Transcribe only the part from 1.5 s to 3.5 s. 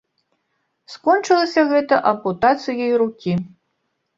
гэта ампутацыяй рукі.